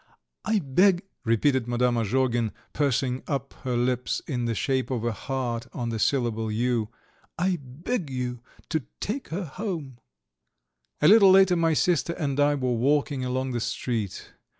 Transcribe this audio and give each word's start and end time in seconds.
I 0.51 0.57
beg," 0.57 1.03
repeated 1.23 1.67
Madame 1.67 1.93
Azhogin, 1.97 2.53
pursing 2.73 3.21
up 3.27 3.53
her 3.61 3.77
lips 3.77 4.19
in 4.25 4.45
the 4.45 4.55
shape 4.55 4.89
of 4.89 5.05
a 5.05 5.11
heart 5.11 5.67
on 5.73 5.89
the 5.89 5.99
syllable 5.99 6.51
"you." 6.51 6.89
"I 7.37 7.59
beg 7.61 8.09
you 8.09 8.39
to 8.69 8.81
take 8.99 9.27
her 9.27 9.45
home." 9.45 9.99
XVIII 9.99 9.99
A 11.01 11.07
little 11.13 11.29
later 11.29 11.55
my 11.55 11.73
sister 11.75 12.13
and 12.13 12.39
I 12.39 12.55
were 12.55 12.73
walking 12.73 13.23
along 13.23 13.51
the 13.51 13.59
street. 13.59 14.31